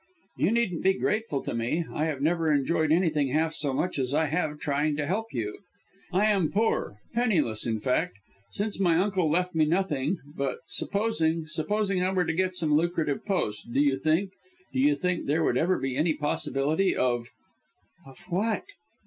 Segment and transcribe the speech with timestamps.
[0.35, 1.85] "You needn't be grateful to me.
[1.93, 5.59] I have never enjoyed anything half so much as I have trying to help you.
[6.11, 8.17] I am poor, penniless in fact,
[8.49, 13.23] since my uncle left me nothing, but supposing supposing I were to get some lucrative
[13.27, 14.31] post, do you think
[14.73, 17.27] do you think there would ever be any possibility of"
[18.07, 18.63] "Of what?"